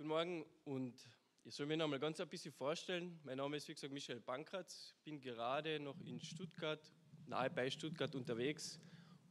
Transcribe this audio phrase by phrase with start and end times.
[0.00, 0.94] Guten Morgen und
[1.44, 3.20] ich soll mich noch mal ganz ein bisschen vorstellen.
[3.22, 4.94] Mein Name ist, wie gesagt, Michael Bankratz.
[5.04, 6.80] bin gerade noch in Stuttgart,
[7.26, 8.80] nahe bei Stuttgart unterwegs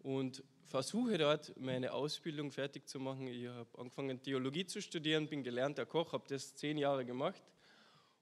[0.03, 3.25] und versuche dort meine Ausbildung fertig zu machen.
[3.25, 7.41] Ich habe angefangen, Theologie zu studieren, bin gelernter Koch, habe das zehn Jahre gemacht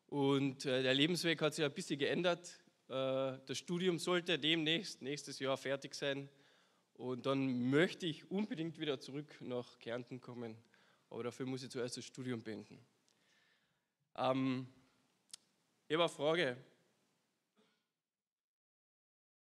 [0.06, 2.61] und äh, der Lebensweg hat sich ein bisschen geändert.
[2.88, 6.29] Äh, das Studium sollte demnächst, nächstes Jahr fertig sein
[6.93, 10.56] und dann möchte ich unbedingt wieder zurück nach Kärnten kommen
[11.10, 12.79] aber dafür muss ich zuerst das Studium beenden.
[14.16, 14.68] Ähm,
[15.88, 16.57] ich habe eine Frage.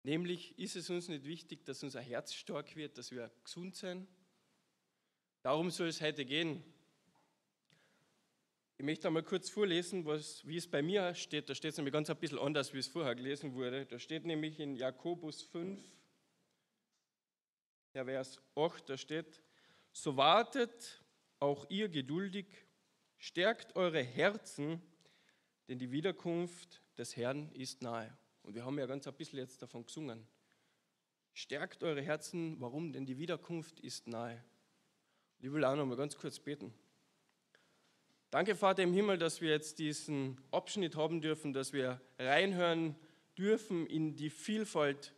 [0.03, 4.07] Nämlich ist es uns nicht wichtig, dass unser Herz stark wird, dass wir gesund sind?
[5.41, 6.63] Darum soll es heute gehen.
[8.77, 11.49] Ich möchte einmal kurz vorlesen, was, wie es bei mir steht.
[11.49, 13.85] Da steht es nämlich ganz ein bisschen anders, wie es vorher gelesen wurde.
[13.85, 15.81] Da steht nämlich in Jakobus 5,
[17.93, 19.41] der Vers 8, da steht,
[19.91, 21.03] so wartet
[21.39, 22.45] auch ihr geduldig,
[23.17, 24.81] stärkt eure Herzen,
[25.67, 28.15] denn die Wiederkunft des Herrn ist nahe.
[28.43, 30.27] Und wir haben ja ganz ein bisschen jetzt davon gesungen.
[31.33, 32.91] Stärkt eure Herzen, warum?
[32.91, 34.43] Denn die Wiederkunft ist nahe.
[35.37, 36.73] Und ich will auch noch mal ganz kurz beten.
[38.31, 42.95] Danke, Vater im Himmel, dass wir jetzt diesen Abschnitt haben dürfen, dass wir reinhören
[43.37, 45.15] dürfen in die Vielfalt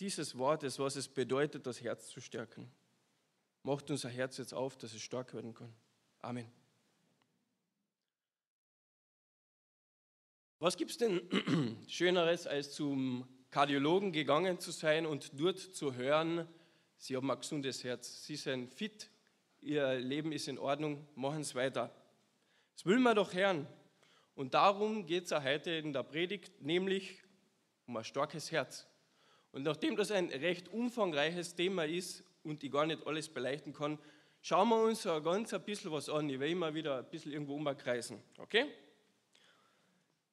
[0.00, 2.70] dieses Wortes, was es bedeutet, das Herz zu stärken.
[3.62, 5.72] Macht unser Herz jetzt auf, dass es stark werden kann.
[6.20, 6.50] Amen.
[10.60, 11.20] Was gibt es denn
[11.88, 16.48] Schöneres, als zum Kardiologen gegangen zu sein und dort zu hören,
[16.96, 19.08] Sie haben ein gesundes Herz, Sie sind fit,
[19.60, 21.94] Ihr Leben ist in Ordnung, machen Sie weiter.
[22.74, 23.66] Das will man doch hören.
[24.34, 27.22] Und darum geht es auch heute in der Predigt, nämlich
[27.86, 28.86] um ein starkes Herz.
[29.52, 33.98] Und nachdem das ein recht umfangreiches Thema ist, und ich gar nicht alles beleuchten kann,
[34.40, 36.28] schauen wir uns ein ganz ein bisschen was an.
[36.28, 38.20] Ich werde immer wieder ein bisschen irgendwo umkreisen.
[38.38, 38.66] Okay?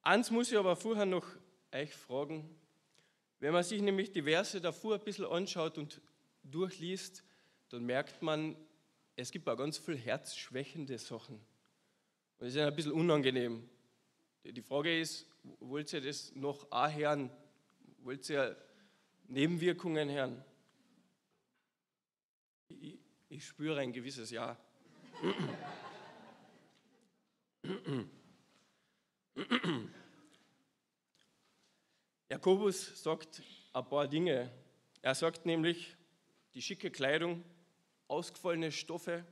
[0.01, 1.25] Eins muss ich aber vorher noch
[1.73, 2.49] euch fragen.
[3.39, 6.01] Wenn man sich nämlich die Verse davor ein bisschen anschaut und
[6.43, 7.23] durchliest,
[7.69, 8.55] dann merkt man,
[9.15, 11.35] es gibt auch ganz viel herzschwächende Sachen.
[11.35, 13.67] Und das ist ein bisschen unangenehm.
[14.43, 15.27] Die Frage ist,
[15.59, 17.31] wollt ihr das noch auch hören?
[17.99, 18.55] Wollt ihr
[19.27, 20.43] Nebenwirkungen hören?
[23.35, 24.57] Ich, spüre ein gewisses Ja.
[32.29, 33.43] Jakobus sagt
[33.73, 34.49] ein paar Dinge.
[35.01, 35.97] Er sagt nämlich,
[36.53, 37.43] die schicke Kleidung,
[38.07, 39.25] ausgefallene Stoffe,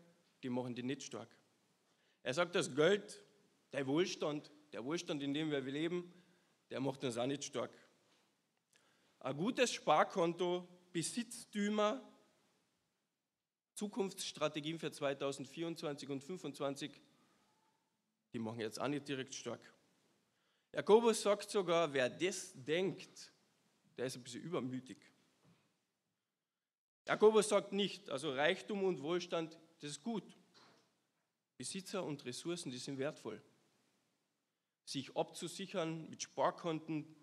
[0.43, 1.29] die machen die nicht stark.
[2.23, 3.23] Er sagt, das Geld,
[3.71, 6.11] der Wohlstand, der Wohlstand, in dem wir leben,
[6.69, 7.71] der macht uns auch nicht stark.
[9.21, 12.01] Ein gutes Sparkonto, Besitztümer,
[13.75, 17.01] Zukunftsstrategien für 2024 und 2025,
[18.33, 19.61] die machen jetzt auch nicht direkt stark.
[20.71, 23.31] Jakobus sagt sogar, wer das denkt,
[23.97, 24.97] der ist ein bisschen übermütig.
[27.05, 30.23] Jakobus sagt nicht, also Reichtum und Wohlstand, das ist gut.
[31.57, 33.41] Besitzer und Ressourcen, die sind wertvoll.
[34.85, 37.15] Sich abzusichern mit Sparkonten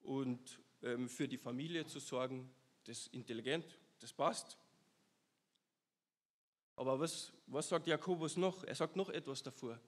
[0.00, 2.50] und ähm, für die Familie zu sorgen,
[2.84, 4.56] das ist intelligent, das passt.
[6.80, 8.64] Aber was, was sagt Jakobus noch?
[8.64, 9.78] Er sagt noch etwas davor.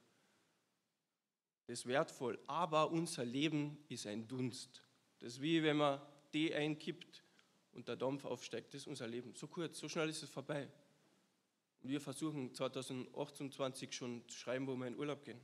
[1.67, 4.83] Das ist wertvoll, aber unser Leben ist ein Dunst.
[5.19, 6.03] Das ist wie wenn man
[6.33, 7.25] Tee einkippt
[7.73, 8.75] und der Dampf aufsteigt.
[8.75, 9.35] Das ist unser Leben.
[9.35, 10.69] So kurz, so schnell ist es vorbei.
[11.81, 15.41] Und wir versuchen 2028 schon zu schreiben, wo wir in Urlaub gehen.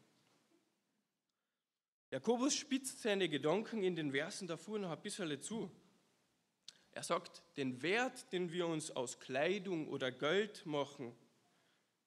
[2.10, 5.70] Jakobus spitzt seine Gedanken in den Versen davor noch ein bisschen zu.
[6.90, 11.16] Er sagt, den Wert, den wir uns aus Kleidung oder Geld machen,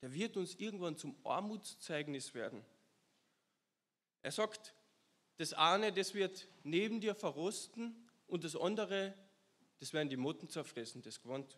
[0.02, 2.66] der wird uns irgendwann zum Armutszeugnis werden.
[4.22, 4.74] Er sagt,
[5.38, 7.96] das eine, das wird neben dir verrosten
[8.28, 9.14] und das andere,
[9.80, 11.58] das werden die Motten zerfressen, das Gewand.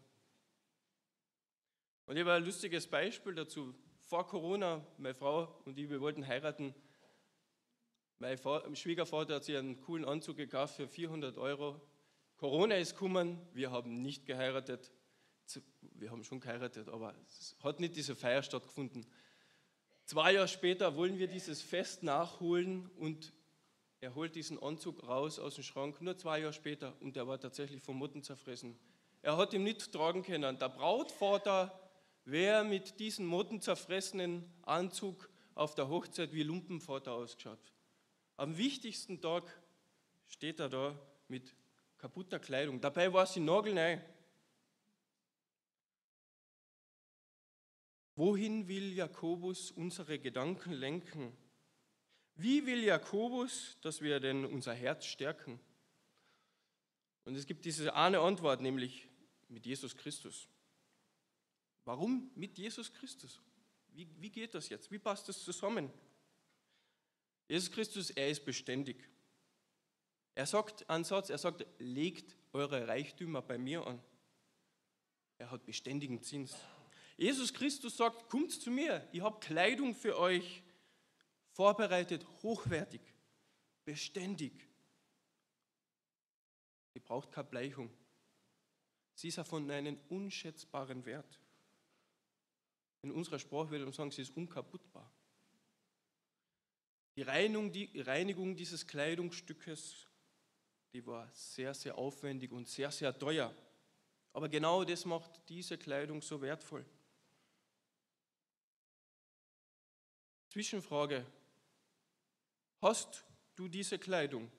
[2.05, 3.73] Und ich habe ein lustiges Beispiel dazu.
[4.01, 6.75] Vor Corona, meine Frau und ich, wir wollten heiraten.
[8.19, 8.37] Mein
[8.75, 11.81] Schwiegervater hat sich einen coolen Anzug gekauft für 400 Euro.
[12.37, 14.91] Corona ist gekommen, wir haben nicht geheiratet
[15.81, 19.05] wir haben schon geheiratet, aber es hat nicht diese Feier stattgefunden.
[20.05, 23.33] Zwei Jahre später wollen wir dieses Fest nachholen und
[24.01, 27.39] er holt diesen Anzug raus aus dem Schrank, nur zwei Jahre später, und er war
[27.39, 28.77] tatsächlich vom Motten zerfressen.
[29.21, 30.59] Er hat ihn nicht tragen können.
[30.59, 31.79] Der Brautvater
[32.25, 37.71] wäre mit diesem Motten zerfressenen Anzug auf der Hochzeit wie Lumpenvater ausgeschaut.
[38.35, 39.43] Am wichtigsten Tag
[40.27, 40.99] steht er da
[41.29, 41.55] mit
[41.97, 42.81] kaputter Kleidung.
[42.81, 43.97] Dabei war sie nagelneu.
[48.15, 51.35] Wohin will Jakobus unsere Gedanken lenken?
[52.35, 55.59] Wie will Jakobus, dass wir denn unser Herz stärken?
[57.25, 59.07] Und es gibt diese eine Antwort, nämlich
[59.47, 60.47] mit Jesus Christus.
[61.85, 63.41] Warum mit Jesus Christus?
[63.89, 64.91] Wie, wie geht das jetzt?
[64.91, 65.91] Wie passt das zusammen?
[67.47, 69.09] Jesus Christus, er ist beständig.
[70.35, 74.01] Er sagt einen Satz, er sagt, legt eure Reichtümer bei mir an.
[75.37, 76.55] Er hat beständigen Zins.
[77.17, 80.63] Jesus Christus sagt, kommt zu mir, ich habe Kleidung für euch
[81.51, 83.01] vorbereitet, hochwertig,
[83.85, 84.53] beständig.
[86.93, 87.89] Sie braucht keine Bleichung.
[89.15, 91.39] Sie ist von einem unschätzbaren Wert.
[93.03, 95.11] In unserer Sprache würde man sagen, sie ist unkaputtbar.
[97.15, 100.07] Die Reinigung, die Reinigung dieses Kleidungsstückes,
[100.93, 103.53] die war sehr, sehr aufwendig und sehr, sehr teuer.
[104.31, 106.85] Aber genau das macht diese Kleidung so wertvoll.
[110.53, 111.25] Zwischenfrage.
[112.79, 114.51] Hast du diese Kleidung?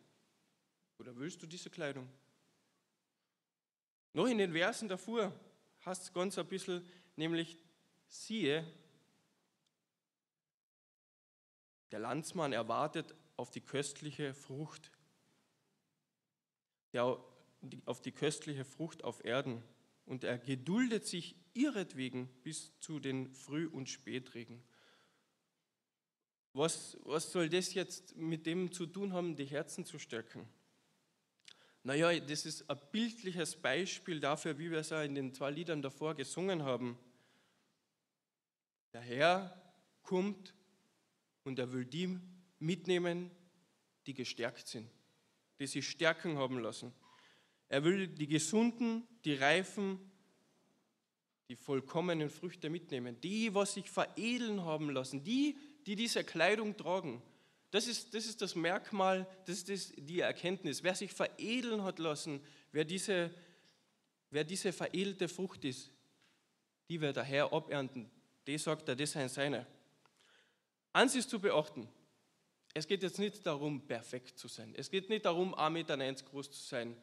[0.99, 2.08] Oder willst du diese Kleidung?
[4.12, 5.32] Noch in den Versen davor
[5.82, 7.56] hast es ganz ein bisschen, nämlich
[8.08, 8.67] siehe,
[11.93, 14.90] der Landsmann erwartet auf die köstliche Frucht,
[16.93, 17.25] der,
[17.85, 19.62] auf die köstliche Frucht auf Erden
[20.06, 24.61] und er geduldet sich ihretwegen bis zu den Früh- und Spätregen.
[26.54, 30.48] Was, was soll das jetzt mit dem zu tun haben, die Herzen zu stärken?
[31.82, 35.82] Naja, das ist ein bildliches Beispiel dafür, wie wir es ja in den zwei Liedern
[35.82, 36.96] davor gesungen haben.
[38.92, 39.60] Der Herr
[40.02, 40.54] kommt
[41.42, 42.20] und er will die
[42.60, 43.32] mitnehmen,
[44.06, 44.88] die gestärkt sind,
[45.58, 46.94] die sich Stärken haben lassen.
[47.68, 49.98] Er will die gesunden, die reifen,
[51.48, 57.22] die vollkommenen Früchte mitnehmen, die, was sich veredeln haben lassen, die, die diese Kleidung tragen.
[57.70, 60.82] Das ist, das ist das Merkmal, das ist das, die Erkenntnis.
[60.82, 62.40] Wer sich veredeln hat lassen,
[62.70, 63.34] wer diese,
[64.31, 65.90] wer diese veredelte Frucht ist,
[66.88, 68.10] die wird der Herr abernten.
[68.46, 69.66] Die sagt er, das sind seine.
[70.92, 71.88] Eins ist zu beachten,
[72.75, 74.75] es geht jetzt nicht darum, perfekt zu sein.
[74.76, 76.96] Es geht nicht darum, 1,90 Meter groß zu sein,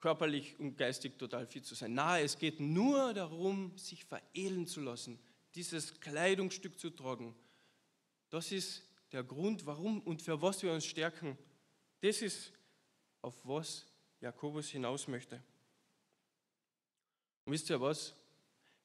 [0.00, 1.94] körperlich und geistig total fit zu sein.
[1.94, 5.18] Nein, es geht nur darum, sich veredeln zu lassen,
[5.54, 7.34] dieses Kleidungsstück zu tragen,
[8.30, 8.82] das ist
[9.12, 11.38] der Grund, warum und für was wir uns stärken.
[12.00, 12.52] Das ist,
[13.22, 13.86] auf was
[14.20, 15.42] Jakobus hinaus möchte.
[17.44, 18.14] Und wisst ihr was?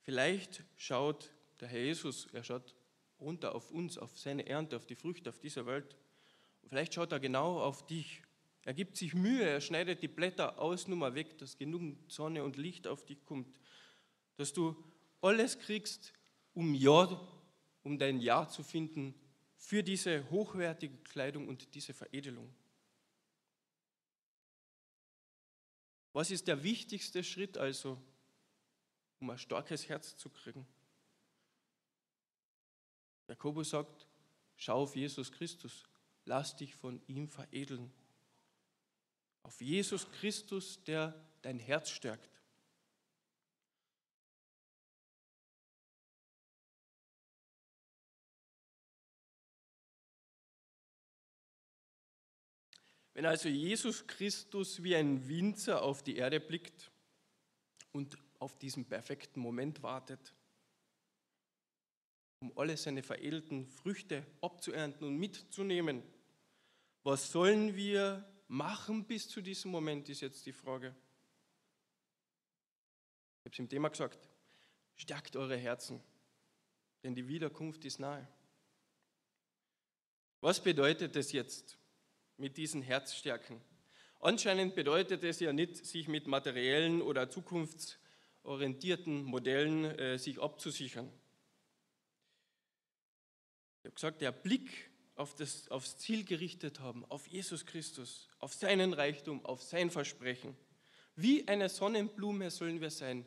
[0.02, 2.76] Vielleicht schaut der Herr Jesus, er schaut
[3.20, 5.96] runter auf uns, auf seine Ernte, auf die Früchte auf dieser Welt.
[6.62, 8.24] Und vielleicht schaut er genau auf dich.
[8.64, 12.88] Er gibt sich Mühe, er schneidet die Blätter Ausnummer weg, dass genug Sonne und Licht
[12.88, 13.60] auf dich kommt,
[14.38, 14.76] dass du
[15.22, 16.14] alles kriegst,
[16.54, 17.20] um Ja,
[17.84, 19.16] um dein Ja zu finden
[19.62, 22.52] für diese hochwertige Kleidung und diese Veredelung.
[26.14, 28.02] Was ist der wichtigste Schritt also,
[29.20, 30.66] um ein starkes Herz zu kriegen?
[33.28, 34.08] Jakobus sagt,
[34.56, 35.84] schau auf Jesus Christus,
[36.26, 37.94] lass dich von ihm veredeln.
[39.44, 42.31] Auf Jesus Christus, der dein Herz stärkt.
[53.14, 56.92] Wenn also Jesus Christus wie ein Winzer auf die Erde blickt
[57.92, 60.34] und auf diesen perfekten Moment wartet,
[62.40, 66.02] um alle seine veredelten Früchte abzuernten und mitzunehmen,
[67.04, 70.96] was sollen wir machen bis zu diesem Moment, ist jetzt die Frage.
[73.40, 74.30] Ich habe es im Thema gesagt,
[74.96, 76.02] stärkt eure Herzen,
[77.04, 78.28] denn die Wiederkunft ist nahe.
[80.42, 81.78] Was bedeutet es jetzt?
[82.42, 83.62] Mit diesen Herzstärken.
[84.20, 91.10] Anscheinend bedeutet es ja nicht, sich mit materiellen oder zukunftsorientierten Modellen äh, sich abzusichern.
[93.80, 98.54] Ich habe gesagt, der Blick auf das, aufs Ziel gerichtet haben, auf Jesus Christus, auf
[98.54, 100.58] seinen Reichtum, auf sein Versprechen.
[101.16, 103.26] Wie eine Sonnenblume sollen wir sein,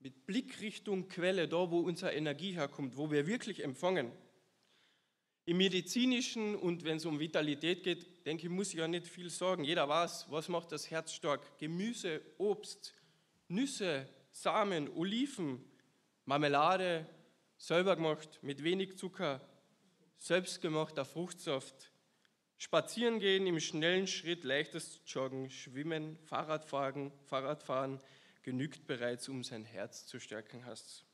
[0.00, 4.10] mit Blickrichtung Quelle, da wo unsere Energie herkommt, wo wir wirklich empfangen.
[5.48, 9.30] Im medizinischen und wenn es um Vitalität geht, denke ich, muss ich ja nicht viel
[9.30, 9.62] sagen.
[9.62, 11.56] Jeder weiß, was macht das Herz stark.
[11.58, 12.92] Gemüse, Obst,
[13.46, 15.64] Nüsse, Samen, Oliven,
[16.24, 17.06] Marmelade,
[17.58, 19.40] selber gemacht, mit wenig Zucker,
[20.18, 21.92] selbstgemachter Fruchtsaft.
[22.58, 28.00] Spazieren gehen im schnellen Schritt, leichtes Joggen, Schwimmen, Fahrradfahren, Fahrradfahren
[28.42, 31.05] genügt bereits, um sein Herz zu stärken, hast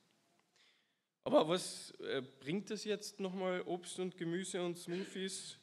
[1.25, 5.57] Aber was äh, bringt es jetzt nochmal, Obst und Gemüse und Smoothies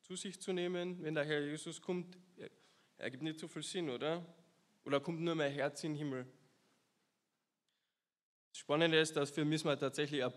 [0.00, 2.16] zu sich zu nehmen, wenn der Herr Jesus kommt?
[2.36, 2.48] Er
[2.96, 4.24] ergibt nicht so viel Sinn, oder?
[4.84, 6.26] Oder kommt nur mein Herz in den Himmel?
[8.50, 10.32] Das Spannende ist, dass wir müssen wir tatsächlich ein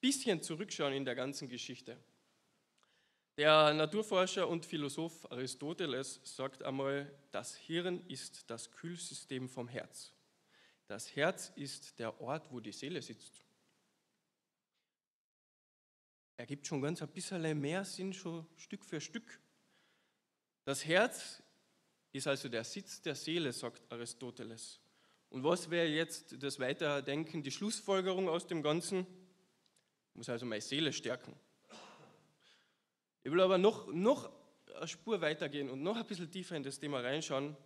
[0.00, 1.96] bisschen zurückschauen in der ganzen Geschichte.
[3.36, 10.12] Der Naturforscher und Philosoph Aristoteles sagt einmal, das Hirn ist das Kühlsystem vom Herz.
[10.86, 13.45] Das Herz ist der Ort, wo die Seele sitzt.
[16.36, 19.40] Er gibt schon ganz ein bisschen mehr Sinn, schon Stück für Stück.
[20.64, 21.42] Das Herz
[22.12, 24.80] ist also der Sitz der Seele, sagt Aristoteles.
[25.30, 29.06] Und was wäre jetzt das Weiterdenken, die Schlussfolgerung aus dem Ganzen?
[30.10, 31.34] Ich muss also meine Seele stärken.
[33.22, 34.30] Ich will aber noch, noch
[34.76, 37.56] eine Spur weitergehen und noch ein bisschen tiefer in das Thema reinschauen,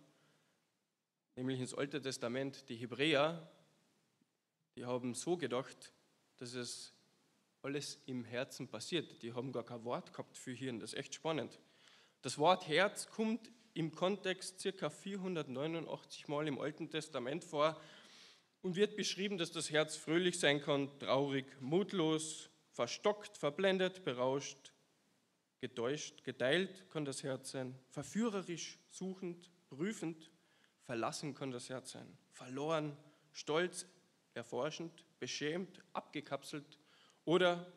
[1.35, 2.67] nämlich ins Alte Testament.
[2.69, 3.51] Die Hebräer,
[4.75, 5.93] die haben so gedacht,
[6.37, 6.93] dass es
[7.61, 9.21] alles im Herzen passiert.
[9.21, 10.79] Die haben gar kein Wort gehabt für Hirn.
[10.79, 11.59] Das ist echt spannend.
[12.21, 17.79] Das Wort Herz kommt im Kontext circa 489 Mal im Alten Testament vor
[18.61, 24.73] und wird beschrieben, dass das Herz fröhlich sein kann, traurig, mutlos, verstockt, verblendet, berauscht,
[25.59, 30.31] getäuscht, geteilt kann das Herz sein, verführerisch, suchend, prüfend,
[30.83, 32.97] verlassen kann das Herz sein, verloren,
[33.31, 33.85] stolz,
[34.33, 36.80] erforschend, beschämt, abgekapselt
[37.25, 37.71] oder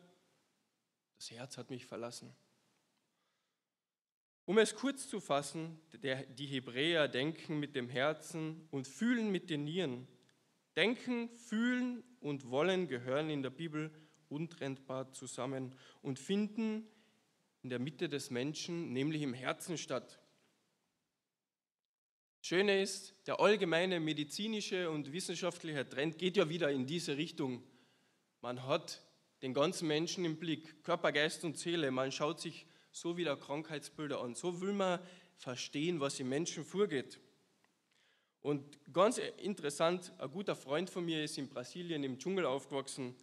[1.17, 2.35] das Herz hat mich verlassen.
[4.45, 9.49] Um es kurz zu fassen, der, die Hebräer denken mit dem Herzen und fühlen mit
[9.49, 10.07] den Nieren.
[10.75, 13.91] Denken, fühlen und wollen gehören in der Bibel
[14.29, 16.87] untrennbar zusammen und finden
[17.63, 20.19] in der Mitte des Menschen, nämlich im Herzen statt.
[22.41, 27.63] Schöne ist, der allgemeine medizinische und wissenschaftliche Trend geht ja wieder in diese Richtung.
[28.41, 29.01] Man hat
[29.45, 31.91] den ganzen Menschen im Blick, Körper, Geist und Seele.
[31.91, 34.33] Man schaut sich so wieder Krankheitsbilder an.
[34.33, 34.99] So will man
[35.35, 37.19] verstehen, was im Menschen vorgeht.
[38.41, 43.15] Und ganz interessant, ein guter Freund von mir ist in Brasilien im Dschungel aufgewachsen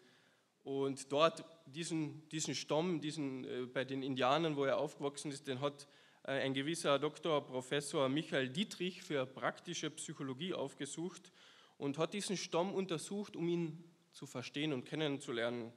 [0.62, 5.61] und dort diesen, diesen Stamm, diesen, äh, bei den Indianern, wo er aufgewachsen ist, den
[5.61, 5.88] hat
[6.23, 11.33] äh, ein gewisser Doktor, Professor Michael Dietrich für praktische Psychologie aufgesucht
[11.79, 15.73] und hat diesen Stamm untersucht, um ihn zu verstehen und kennenzulernen.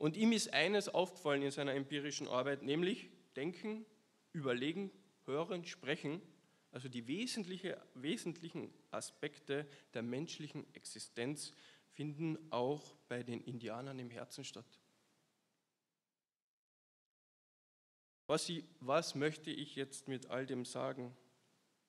[0.00, 3.84] Und ihm ist eines aufgefallen in seiner empirischen Arbeit, nämlich denken,
[4.32, 4.90] überlegen,
[5.26, 6.22] hören, sprechen,
[6.72, 11.52] also die wesentliche, wesentlichen Aspekte der menschlichen Existenz
[11.90, 14.80] finden auch bei den Indianern im Herzen statt.
[18.26, 21.14] Was, ich, was möchte ich jetzt mit all dem sagen?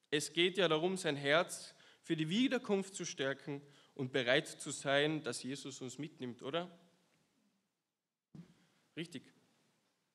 [0.09, 3.61] Es geht ja darum, sein Herz für die Wiederkunft zu stärken
[3.95, 6.69] und bereit zu sein, dass Jesus uns mitnimmt, oder?
[8.95, 9.24] Richtig.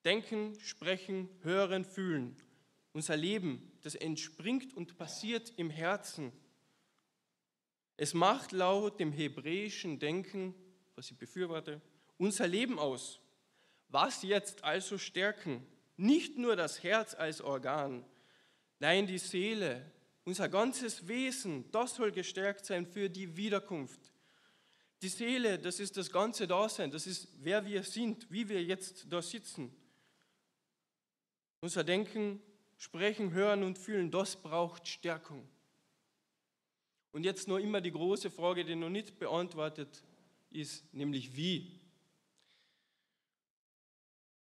[0.04, 2.36] Denken, sprechen, hören, fühlen.
[2.92, 6.32] Unser Leben, das entspringt und passiert im Herzen.
[7.96, 10.54] Es macht laut dem hebräischen Denken,
[10.94, 11.80] was ich befürworte,
[12.18, 13.20] unser Leben aus.
[13.88, 15.66] Was jetzt also stärken?
[15.96, 18.04] Nicht nur das Herz als Organ,
[18.78, 19.90] nein, die Seele,
[20.24, 24.05] unser ganzes Wesen, das soll gestärkt sein für die Wiederkunft.
[25.02, 29.12] Die Seele, das ist das ganze Dasein, das ist wer wir sind, wie wir jetzt
[29.12, 29.74] da sitzen.
[31.60, 32.40] Unser Denken,
[32.78, 35.46] Sprechen, Hören und Fühlen, das braucht Stärkung.
[37.12, 40.02] Und jetzt noch immer die große Frage, die noch nicht beantwortet
[40.50, 41.80] ist, nämlich wie.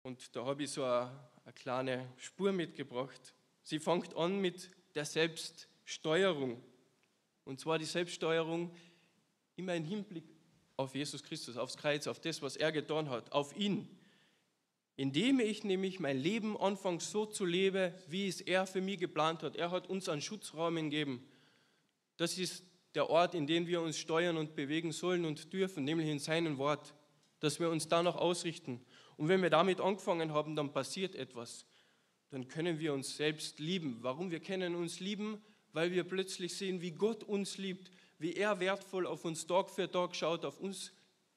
[0.04, 3.34] Und da habe ich so eine, eine kleine Spur mitgebracht.
[3.64, 6.64] Sie fängt an mit der Selbststeuerung.
[7.46, 8.74] Und zwar die Selbststeuerung
[9.56, 10.37] immer im Hinblick
[10.78, 13.90] auf Jesus Christus, aufs Kreuz, auf das, was er getan hat, auf ihn.
[14.96, 19.44] Indem ich nämlich mein Leben anfange so zu leben, wie es er für mich geplant
[19.44, 19.56] hat.
[19.56, 21.28] Er hat uns einen Schutzraum gegeben.
[22.18, 22.64] Das ist
[22.96, 26.58] der Ort, in dem wir uns steuern und bewegen sollen und dürfen, nämlich in seinem
[26.58, 26.94] Wort,
[27.40, 28.82] dass wir uns danach ausrichten.
[29.18, 31.66] Und wenn wir damit angefangen haben, dann passiert etwas.
[32.30, 33.98] Dann können wir uns selbst lieben.
[34.02, 34.32] Warum?
[34.32, 35.42] Wir können uns lieben,
[35.74, 39.90] weil wir plötzlich sehen, wie Gott uns liebt, wie er wertvoll auf uns Tag für
[39.90, 40.92] Tag schaut, auf uns,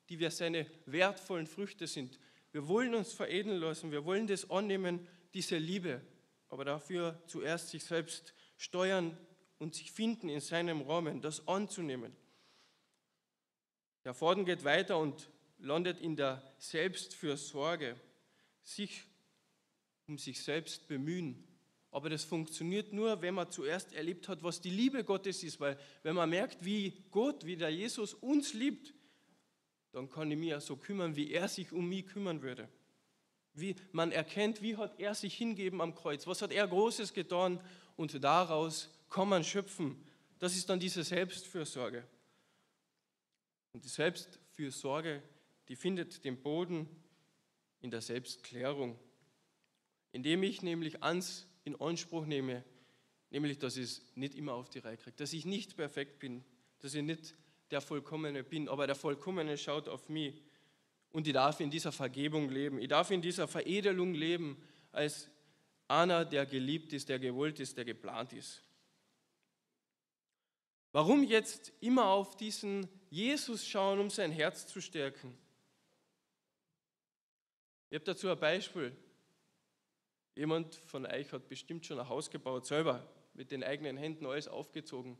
[0.08, 2.18] die wir seine wertvollen Früchte sind.
[2.52, 6.00] Wir wollen uns veredeln lassen, wir wollen das annehmen, diese Liebe,
[6.48, 9.16] aber dafür zuerst sich selbst steuern
[9.58, 12.16] und sich finden in seinem Rahmen, das anzunehmen.
[14.04, 17.96] Der Faden geht weiter und landet in der Selbstfürsorge,
[18.62, 19.04] sich
[20.06, 21.46] um sich selbst bemühen.
[21.90, 25.78] Aber das funktioniert nur, wenn man zuerst erlebt hat, was die Liebe Gottes ist, weil
[26.02, 28.94] wenn man merkt, wie Gott, wie der Jesus uns liebt,
[29.92, 32.68] dann kann ich mich ja so kümmern, wie er sich um mich kümmern würde.
[33.54, 37.60] Wie man erkennt, wie hat er sich hingeben am Kreuz, was hat er Großes getan
[37.96, 40.00] und daraus kann man schöpfen.
[40.38, 42.06] Das ist dann diese Selbstfürsorge.
[43.72, 45.22] Und die Selbstfürsorge,
[45.68, 46.88] die findet den Boden
[47.80, 48.96] in der Selbstklärung,
[50.12, 52.64] indem ich nämlich ans in Anspruch nehme,
[53.30, 56.44] nämlich dass ich es nicht immer auf die Reihe kriege, dass ich nicht perfekt bin,
[56.80, 57.34] dass ich nicht
[57.70, 60.42] der Vollkommene bin, aber der Vollkommene schaut auf mich
[61.10, 64.56] und ich darf in dieser Vergebung leben, ich darf in dieser Veredelung leben
[64.92, 65.28] als
[65.88, 68.62] einer, der geliebt ist, der gewollt ist, der geplant ist.
[70.92, 75.36] Warum jetzt immer auf diesen Jesus schauen, um sein Herz zu stärken?
[77.90, 78.96] Ich habe dazu ein Beispiel.
[80.34, 84.48] Jemand von euch hat bestimmt schon ein Haus gebaut, selber, mit den eigenen Händen alles
[84.48, 85.18] aufgezogen.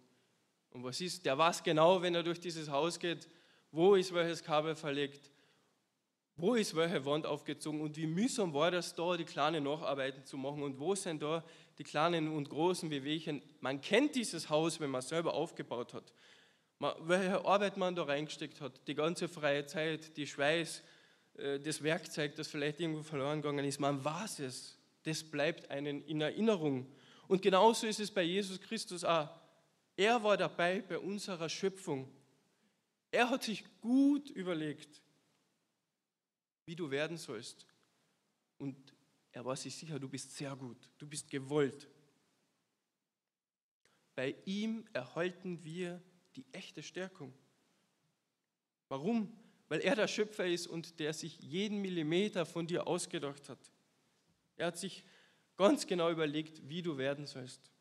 [0.71, 1.27] Und was ist?
[1.27, 3.29] Der weiß genau, wenn er durch dieses Haus geht,
[3.73, 5.31] wo ist welches Kabel verlegt,
[6.37, 10.37] wo ist welche Wand aufgezogen und wie mühsam war das da, die kleinen Nacharbeiten zu
[10.37, 11.45] machen und wo sind da
[11.79, 13.43] die kleinen und großen Bewegungen.
[13.61, 16.13] Man kennt dieses Haus, wenn man selber aufgebaut hat.
[16.79, 20.83] Man, welche Arbeit man da reingesteckt hat, die ganze freie Zeit, die Schweiß,
[21.37, 24.79] äh, das Werkzeug, das vielleicht irgendwo verloren gegangen ist, man weiß es.
[25.03, 26.87] Das bleibt einen in Erinnerung.
[27.29, 29.29] Und genauso ist es bei Jesus Christus auch.
[29.97, 32.11] Er war dabei bei unserer Schöpfung.
[33.11, 35.03] Er hat sich gut überlegt,
[36.65, 37.67] wie du werden sollst.
[38.59, 38.95] Und
[39.33, 41.89] er war sich sicher, du bist sehr gut, du bist gewollt.
[44.15, 46.03] Bei ihm erhalten wir
[46.37, 47.33] die echte Stärkung.
[48.89, 49.33] Warum?
[49.69, 53.71] Weil er der Schöpfer ist und der sich jeden Millimeter von dir ausgedacht hat.
[54.61, 55.05] Er hat sich
[55.57, 57.73] ganz genau überlegt, wie du werden sollst.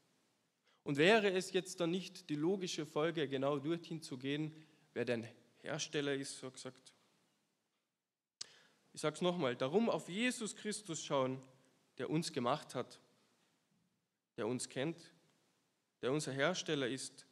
[0.83, 4.55] Und wäre es jetzt dann nicht die logische Folge, genau dorthin zu gehen,
[4.93, 5.27] wer dein
[5.61, 6.93] Hersteller ist, so gesagt?
[8.93, 11.41] Ich sage es nochmal, darum auf Jesus Christus schauen,
[11.97, 13.01] der uns gemacht hat,
[14.37, 15.13] der uns kennt,
[16.01, 17.27] der unser Hersteller ist.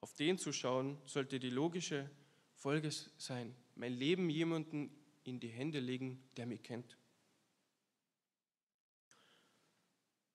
[0.00, 2.08] Auf den zu schauen, sollte die logische
[2.54, 3.52] Folge sein.
[3.74, 6.99] Mein Leben jemanden in die Hände legen, der mich kennt.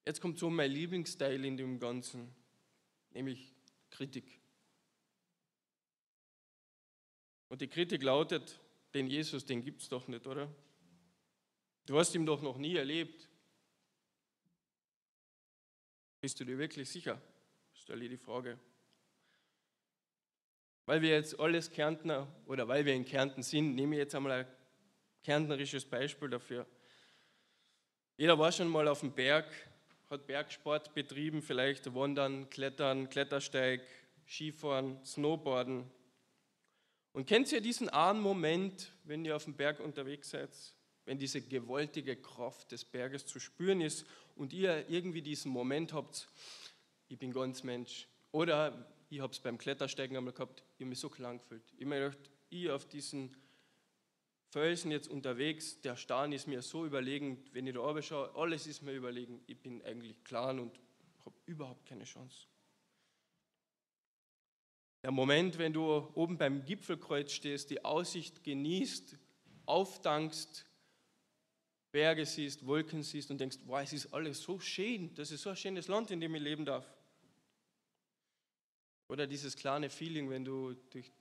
[0.05, 2.33] Jetzt kommt so mein Lieblingsteil in dem Ganzen,
[3.11, 3.55] nämlich
[3.89, 4.39] Kritik.
[7.49, 8.59] Und die Kritik lautet,
[8.93, 10.53] den Jesus, den gibt es doch nicht, oder?
[11.85, 13.29] Du hast ihn doch noch nie erlebt.
[16.21, 17.21] Bist du dir wirklich sicher?
[17.73, 18.59] Stelle die Frage.
[20.85, 24.31] Weil wir jetzt alles Kärntner oder weil wir in Kärnten sind, nehme ich jetzt einmal
[24.31, 24.47] ein
[25.23, 26.67] kärntnerisches Beispiel dafür.
[28.17, 29.45] Jeder war schon mal auf dem Berg
[30.15, 33.81] hat Bergsport betrieben, vielleicht Wandern, Klettern, Klettersteig,
[34.27, 35.89] Skifahren, Snowboarden.
[37.11, 40.49] Und kennt ihr diesen einen Moment, wenn ihr auf dem Berg unterwegs seid,
[41.05, 46.27] wenn diese gewaltige Kraft des Berges zu spüren ist und ihr irgendwie diesen Moment habt,
[47.07, 48.07] ich bin ganz Mensch.
[48.31, 51.63] Oder ich habe es beim Klettersteigen einmal gehabt, ich habe mich so klang gefühlt.
[51.77, 53.35] Ich habe gedacht, ich auf diesen
[54.55, 58.67] Felsen jetzt unterwegs, der Stein ist mir so überlegen, wenn ich da oben schaue, alles
[58.67, 59.43] ist mir überlegen.
[59.47, 60.79] Ich bin eigentlich klar und
[61.25, 62.47] habe überhaupt keine Chance.
[65.03, 69.17] Der Moment, wenn du oben beim Gipfelkreuz stehst, die Aussicht genießt,
[69.65, 70.65] aufdankst,
[71.91, 75.49] Berge siehst, Wolken siehst und denkst, wow, es ist alles so schön, das ist so
[75.49, 76.89] ein schönes Land, in dem ich leben darf.
[79.09, 81.11] Oder dieses kleine Feeling, wenn du durch,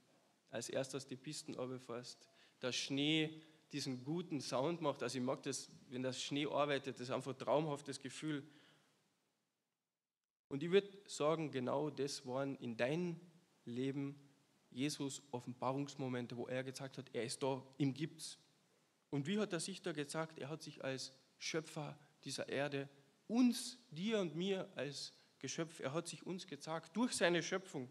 [0.50, 2.28] als erstes die Pisten fährst
[2.64, 3.40] der Schnee
[3.72, 5.02] diesen guten Sound macht.
[5.02, 8.42] Also ich mag das, wenn der Schnee arbeitet, das ist einfach ein traumhaftes Gefühl.
[10.48, 13.20] Und ich würde sagen, genau das waren in deinem
[13.64, 14.18] Leben
[14.70, 18.38] Jesus Offenbarungsmomente, wo er gesagt hat, er ist da, ihm gibt's.
[19.10, 20.38] Und wie hat er sich da gesagt?
[20.38, 22.88] Er hat sich als Schöpfer dieser Erde,
[23.26, 27.88] uns, dir und mir als Geschöpf, er hat sich uns gezeigt durch seine Schöpfung.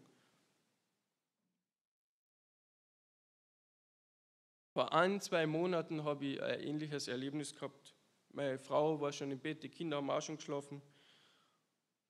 [4.74, 7.94] Vor ein, zwei Monaten habe ich ein ähnliches Erlebnis gehabt.
[8.30, 10.82] Meine Frau war schon im Bett, die Kinder haben auch schon geschlafen.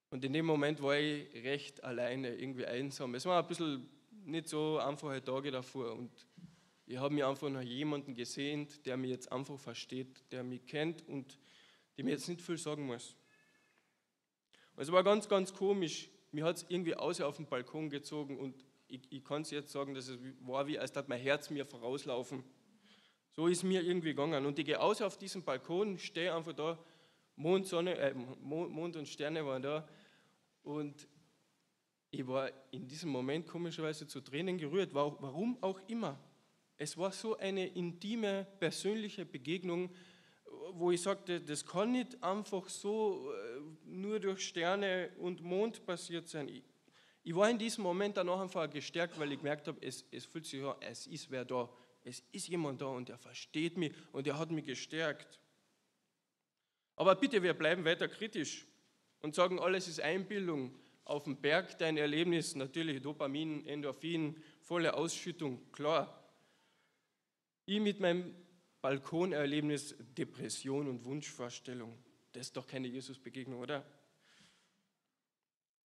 [0.08, 3.14] Und in dem Moment war ich recht alleine, irgendwie einsam.
[3.16, 3.86] Es war ein bisschen
[4.24, 5.92] nicht so einfache Tage davor.
[5.92, 6.10] Und
[6.86, 11.06] ich habe mich einfach nach jemandem gesehnt, der mich jetzt einfach versteht, der mich kennt
[11.06, 11.38] und
[11.98, 13.14] dem ich jetzt nicht viel sagen muss.
[14.76, 16.08] Es war ganz, ganz komisch.
[16.32, 19.72] Mir hat es irgendwie außer auf den Balkon gezogen und ich, ich kann es jetzt
[19.72, 22.44] sagen, dass es war wie, als hat mein Herz mir vorauslaufen.
[23.32, 24.46] So ist mir irgendwie gegangen.
[24.46, 26.78] Und ich gehe aus auf diesen Balkon, stehe einfach da,
[27.36, 29.88] Mond, Sonne, äh, Mond und Sterne waren da.
[30.62, 31.08] Und
[32.10, 36.18] ich war in diesem Moment komischerweise zu Tränen gerührt, warum auch immer.
[36.76, 39.90] Es war so eine intime, persönliche Begegnung,
[40.72, 46.28] wo ich sagte, das kann nicht einfach so äh, nur durch Sterne und Mond passiert
[46.28, 46.62] sein.
[47.26, 50.26] Ich, war in diesem Moment dann auch einfach gestärkt, weil ich gemerkt habe, es, es
[50.26, 51.70] fühlt sich an, es ist wer da,
[52.04, 55.40] es ist jemand da und er versteht mich und er hat mich gestärkt.
[56.96, 58.66] Aber bitte, wir bleiben weiter kritisch
[59.22, 60.78] und sagen, alles ist Einbildung.
[61.06, 66.30] Auf dem Berg dein Erlebnis, natürlich Dopamin, Endorphin, volle Ausschüttung, klar.
[67.66, 68.34] Ich mit meinem
[68.82, 71.98] Balkonerlebnis, Depression und Wunschvorstellung,
[72.32, 73.82] das ist doch keine Jesusbegegnung, oder?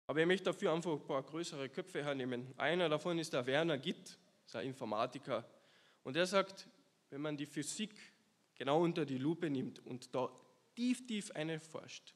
[0.09, 2.51] Aber ich möchte dafür einfach ein paar größere Köpfe hernehmen.
[2.57, 4.17] Einer davon ist der Werner Gitt,
[4.53, 5.47] ein Informatiker.
[6.01, 6.67] Und er sagt,
[7.11, 7.93] wenn man die Physik
[8.55, 10.31] genau unter die Lupe nimmt und da
[10.75, 12.15] tief, tief eine forscht,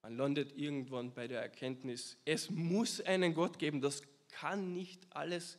[0.00, 3.80] man landet irgendwann bei der Erkenntnis, es muss einen Gott geben.
[3.80, 5.58] Das kann nicht alles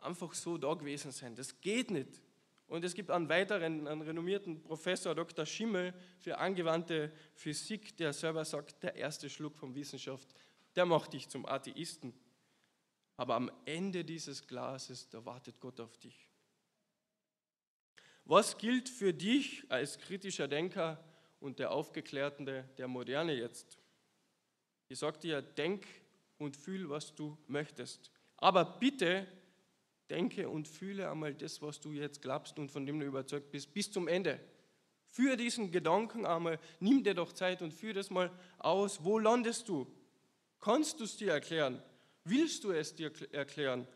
[0.00, 1.36] einfach so da gewesen sein.
[1.36, 2.20] Das geht nicht.
[2.66, 5.46] Und es gibt einen weiteren, einen renommierten Professor, Dr.
[5.46, 10.34] Schimmel, für angewandte Physik, der selber sagt, der erste Schluck von Wissenschaft,
[10.76, 12.14] der macht dich zum Atheisten.
[13.16, 16.28] Aber am Ende dieses Glases, da wartet Gott auf dich.
[18.24, 21.02] Was gilt für dich als kritischer Denker
[21.40, 23.78] und der Aufgeklärten der Moderne jetzt.
[24.88, 25.86] Ich sage dir, denk
[26.38, 28.10] und fühl, was du möchtest.
[28.36, 29.26] Aber bitte
[30.10, 33.72] denke und fühle einmal das, was du jetzt glaubst und von dem du überzeugt bist,
[33.74, 34.40] bis zum Ende.
[35.06, 39.02] Führe diesen Gedanken einmal, nimm dir doch Zeit und führe das mal aus.
[39.02, 39.86] Wo landest du?
[40.66, 41.80] Kannst du es dir erklären?
[42.24, 43.86] Willst du es dir erklären?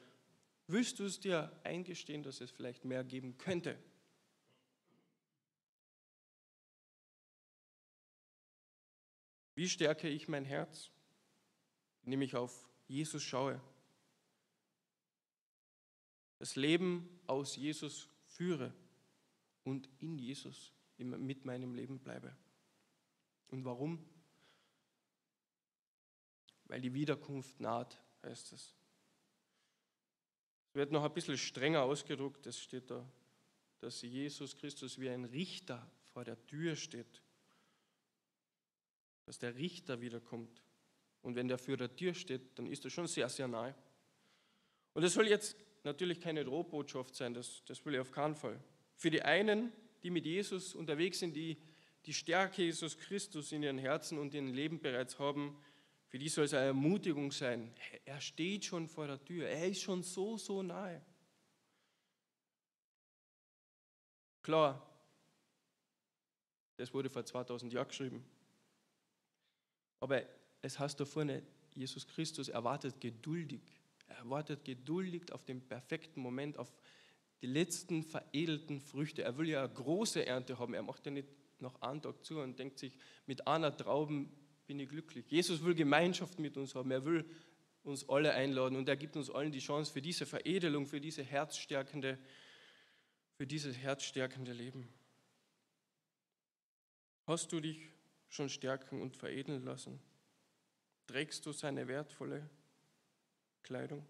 [0.69, 3.77] Willst du es dir eingestehen, dass es vielleicht mehr geben könnte?
[9.57, 10.93] Wie stärke ich mein Herz?
[12.05, 13.61] Indem ich auf Jesus schaue.
[16.39, 18.73] Das Leben aus Jesus führe
[19.65, 22.37] und in Jesus mit meinem Leben bleibe.
[23.49, 24.09] Und warum?
[26.71, 28.75] Weil die Wiederkunft naht, heißt es.
[30.69, 33.05] Es wird noch ein bisschen strenger ausgedruckt, es steht da,
[33.81, 37.23] dass Jesus Christus wie ein Richter vor der Tür steht
[39.31, 40.61] dass der Richter wiederkommt.
[41.23, 43.77] Und wenn der für der Tür steht, dann ist er schon sehr, sehr nahe.
[44.93, 48.59] Und es soll jetzt natürlich keine Drohbotschaft sein, das, das will ich auf keinen Fall.
[48.97, 51.59] Für die einen, die mit Jesus unterwegs sind, die
[52.07, 55.57] die Stärke Jesus Christus in ihren Herzen und in ihrem Leben bereits haben,
[56.11, 57.73] für die soll es eine Ermutigung sein.
[58.05, 61.01] Er steht schon vor der Tür, er ist schon so, so nahe.
[64.43, 64.85] Klar,
[66.77, 68.25] das wurde vor 2000 Jahren geschrieben.
[70.01, 70.23] Aber
[70.63, 71.45] es heißt da vorne,
[71.75, 73.63] Jesus Christus erwartet geduldig.
[74.09, 76.73] Er wartet geduldig auf den perfekten Moment, auf
[77.41, 79.23] die letzten veredelten Früchte.
[79.23, 80.75] Er will ja eine große Ernte haben.
[80.75, 81.29] Er macht ja nicht
[81.61, 84.33] noch einen Tag zu und denkt sich, mit einer Trauben
[84.71, 85.29] bin ich glücklich.
[85.29, 86.93] Jesus will Gemeinschaft mit uns haben.
[86.93, 87.29] Er will
[87.83, 91.25] uns alle einladen und er gibt uns allen die Chance für diese Veredelung, für diese
[91.25, 92.17] herzstärkende,
[93.35, 94.89] für dieses herzstärkende Leben.
[97.27, 97.81] Hast du dich
[98.29, 99.99] schon stärken und veredeln lassen?
[101.09, 102.49] Trägst du seine wertvolle
[103.65, 104.07] Kleidung?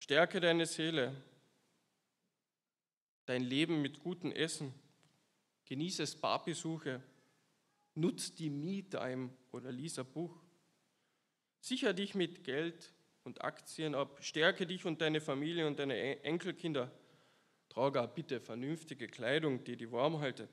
[0.00, 1.14] Stärke deine Seele,
[3.26, 4.74] dein Leben mit gutem Essen,
[5.68, 7.02] genieße Spa-Besuche,
[7.94, 10.34] nutz die Me-Time oder lies ein Buch.
[11.60, 16.90] Sicher dich mit Geld und Aktien ab, stärke dich und deine Familie und deine Enkelkinder
[17.68, 20.50] Trage bitte vernünftige Kleidung, die dich warm haltet.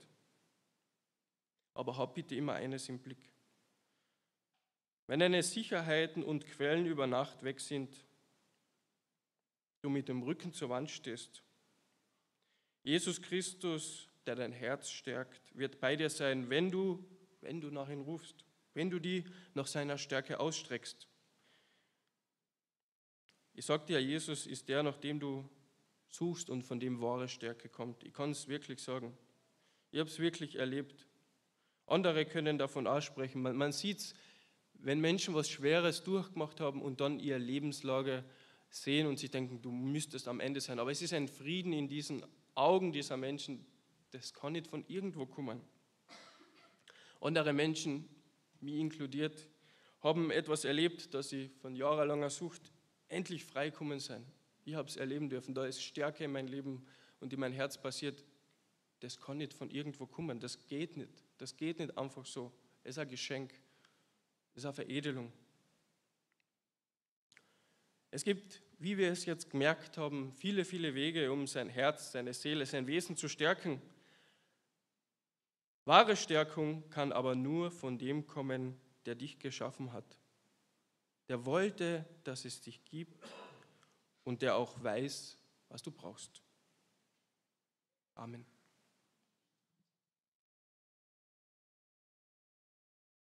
[1.73, 3.33] Aber hab bitte immer eines im Blick.
[5.07, 8.05] Wenn deine Sicherheiten und Quellen über Nacht weg sind,
[9.81, 11.43] du mit dem Rücken zur Wand stehst,
[12.83, 17.03] Jesus Christus, der dein Herz stärkt, wird bei dir sein, wenn du,
[17.41, 21.07] wenn du nach ihm rufst, wenn du die nach seiner Stärke ausstreckst.
[23.53, 25.49] Ich sage dir, Jesus ist der, nach dem du
[26.09, 28.03] suchst und von dem wahre Stärke kommt.
[28.03, 29.17] Ich kann es wirklich sagen.
[29.91, 31.07] Ich habe es wirklich erlebt.
[31.87, 33.41] Andere können davon aussprechen.
[33.41, 34.13] Man, man sieht es,
[34.73, 38.25] wenn Menschen was Schweres durchgemacht haben und dann ihre Lebenslage
[38.69, 40.79] sehen und sich denken, du müsstest am Ende sein.
[40.79, 43.65] Aber es ist ein Frieden in diesen Augen dieser Menschen,
[44.11, 45.61] das kann nicht von irgendwo kommen.
[47.21, 48.07] Andere Menschen,
[48.61, 49.47] mich inkludiert,
[50.01, 52.71] haben etwas erlebt, das sie von jahrelanger Sucht
[53.07, 54.25] endlich freikommen sind.
[54.63, 55.53] Ich habe es erleben dürfen.
[55.55, 56.85] Da ist Stärke in mein Leben
[57.19, 58.23] und in mein Herz passiert.
[58.99, 60.39] Das kann nicht von irgendwo kommen.
[60.39, 61.23] Das geht nicht.
[61.37, 62.51] Das geht nicht einfach so.
[62.83, 63.53] Es ist ein Geschenk.
[64.53, 65.31] Es ist eine Veredelung.
[68.11, 72.33] Es gibt, wie wir es jetzt gemerkt haben, viele, viele Wege, um sein Herz, seine
[72.33, 73.81] Seele, sein Wesen zu stärken.
[75.85, 80.17] Wahre Stärkung kann aber nur von dem kommen, der dich geschaffen hat.
[81.29, 83.23] Der wollte, dass es dich gibt
[84.23, 85.37] und der auch weiß,
[85.69, 86.41] was du brauchst.
[88.15, 88.45] Amen.